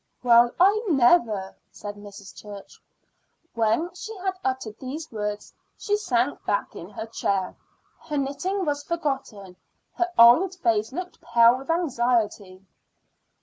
"Well, 0.23 0.49
I 0.59 0.83
never!" 0.89 1.55
said 1.71 1.93
Mrs. 1.93 2.33
Church. 2.35 2.81
When 3.53 3.93
she 3.93 4.17
had 4.17 4.33
uttered 4.43 4.79
these 4.79 5.11
words 5.11 5.53
she 5.77 5.95
sank 5.95 6.43
back 6.43 6.75
in 6.75 6.89
her 6.89 7.05
chair. 7.05 7.55
Her 8.05 8.17
knitting 8.17 8.65
was 8.65 8.83
forgotten; 8.83 9.55
her 9.93 10.09
old 10.17 10.55
face 10.55 10.91
looked 10.91 11.21
pale 11.21 11.55
with 11.55 11.69
anxiety. 11.69 12.65